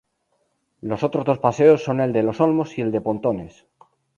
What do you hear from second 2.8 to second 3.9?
el de Pontones.